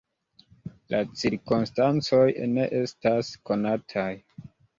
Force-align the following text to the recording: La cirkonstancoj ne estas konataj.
La 0.93 1.01
cirkonstancoj 1.23 2.23
ne 2.55 2.67
estas 2.81 3.31
konataj. 3.53 4.09